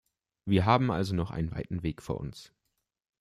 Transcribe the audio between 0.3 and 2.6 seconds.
Wir haben also noch einen weiten Weg vor uns.